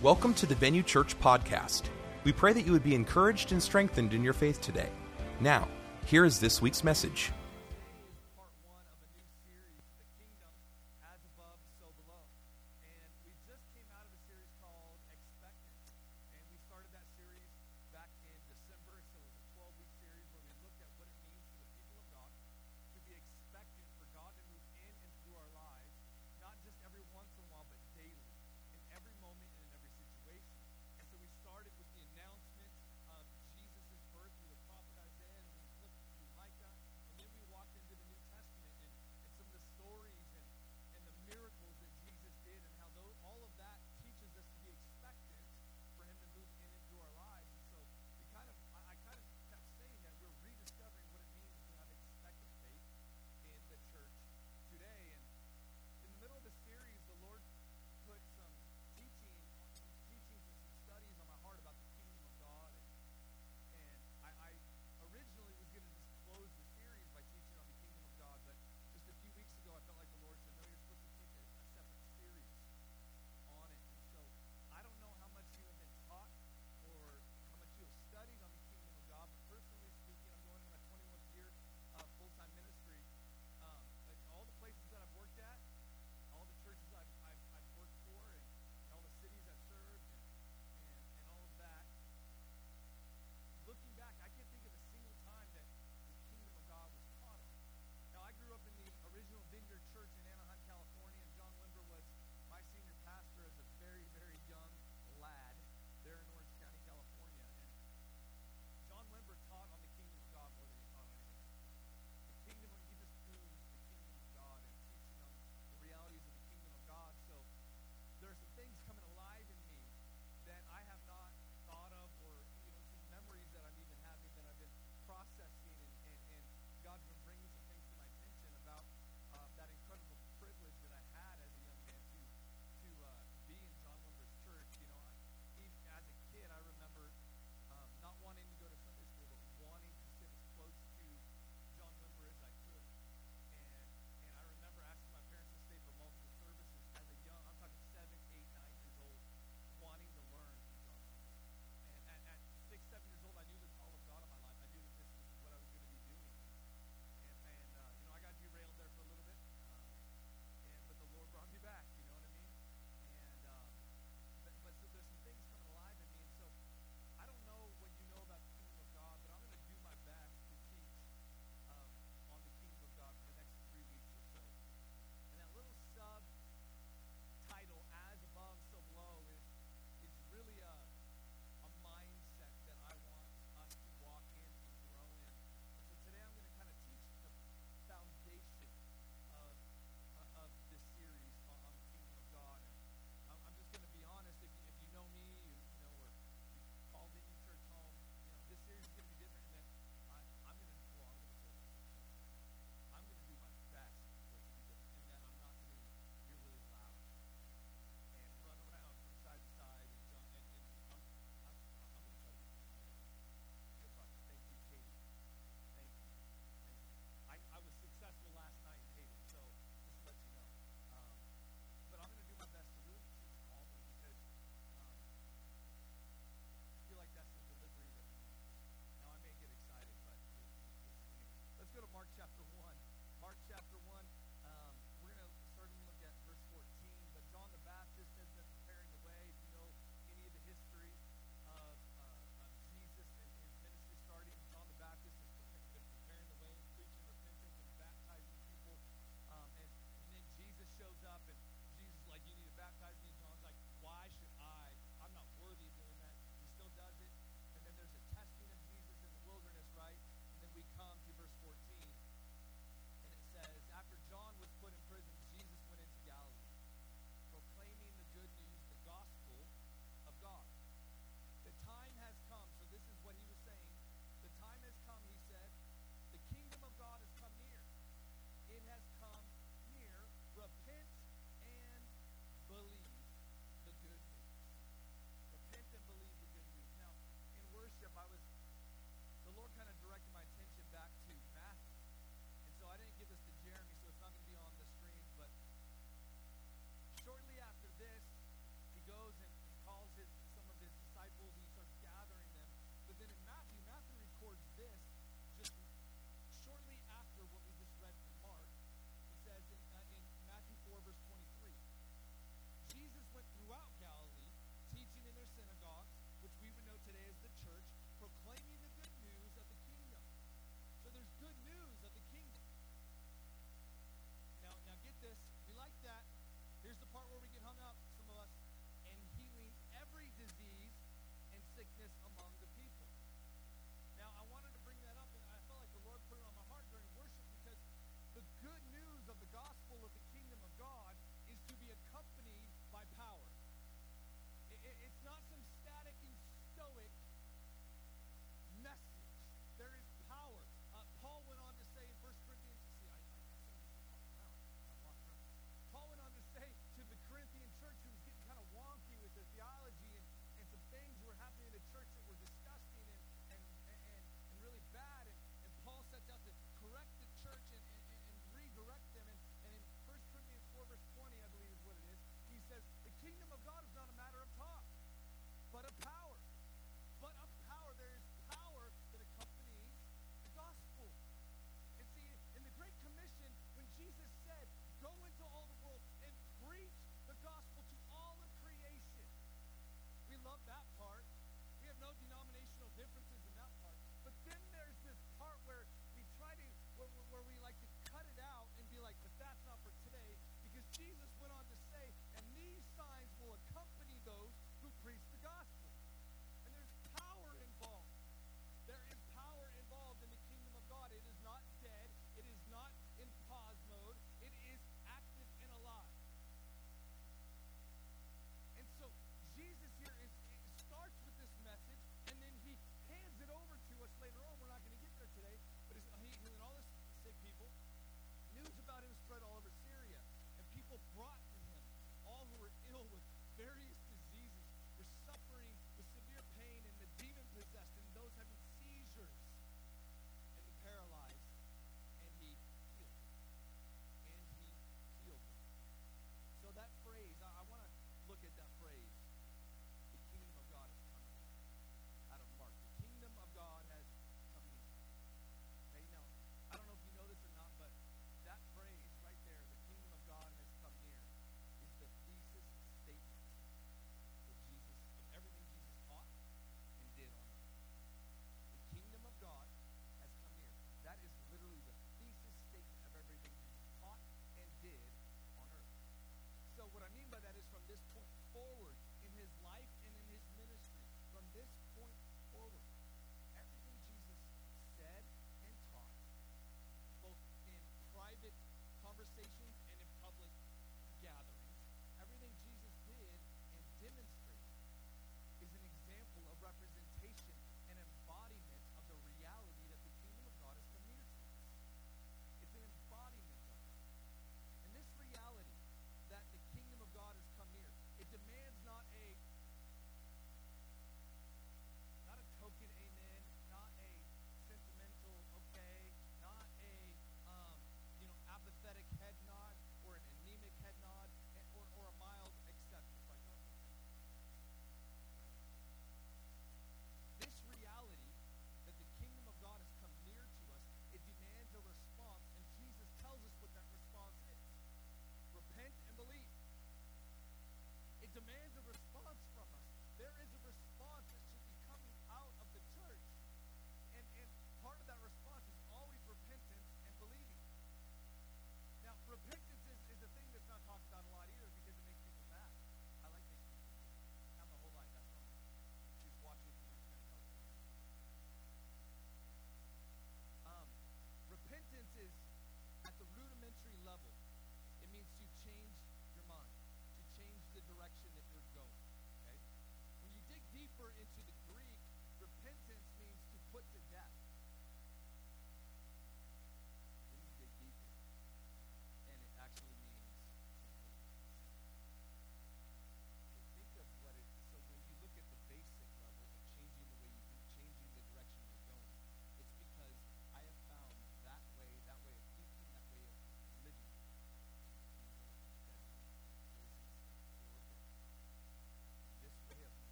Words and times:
Welcome 0.00 0.32
to 0.34 0.46
the 0.46 0.54
Venue 0.54 0.84
Church 0.84 1.18
podcast. 1.18 1.86
We 2.22 2.30
pray 2.30 2.52
that 2.52 2.64
you 2.64 2.70
would 2.70 2.84
be 2.84 2.94
encouraged 2.94 3.50
and 3.50 3.60
strengthened 3.60 4.14
in 4.14 4.22
your 4.22 4.32
faith 4.32 4.60
today. 4.60 4.90
Now, 5.40 5.66
here 6.06 6.24
is 6.24 6.38
this 6.38 6.62
week's 6.62 6.84
message. 6.84 7.32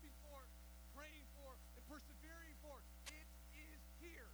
hoping 0.00 0.16
for, 0.24 0.48
praying 0.96 1.28
for, 1.36 1.52
and 1.76 1.84
persevering 1.84 2.56
for. 2.64 2.80
It 3.12 3.28
is 3.52 3.84
here. 4.00 4.32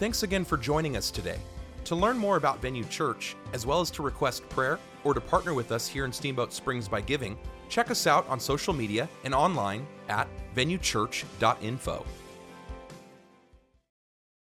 Thanks 0.00 0.22
again 0.22 0.46
for 0.46 0.56
joining 0.56 0.96
us 0.96 1.10
today. 1.10 1.38
To 1.84 1.94
learn 1.94 2.16
more 2.16 2.38
about 2.38 2.62
Venue 2.62 2.84
Church, 2.84 3.36
as 3.52 3.66
well 3.66 3.82
as 3.82 3.90
to 3.90 4.02
request 4.02 4.48
prayer 4.48 4.78
or 5.04 5.12
to 5.12 5.20
partner 5.20 5.52
with 5.52 5.72
us 5.72 5.86
here 5.86 6.06
in 6.06 6.12
Steamboat 6.12 6.54
Springs 6.54 6.88
by 6.88 7.02
giving, 7.02 7.38
check 7.68 7.90
us 7.90 8.06
out 8.06 8.26
on 8.26 8.40
social 8.40 8.72
media 8.72 9.10
and 9.24 9.34
online 9.34 9.86
at 10.08 10.26
venuechurch.info. 10.56 12.06